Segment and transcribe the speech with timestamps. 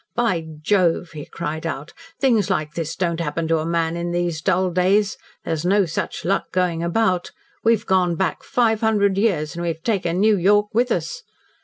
[0.15, 1.93] "By Jove!" he cried out.
[2.19, 5.15] "Things like this don't happen to a man in these dull days!
[5.45, 7.29] There's no such luck going about.
[7.63, 11.21] We've gone back five hundred years, and we've taken New York with us."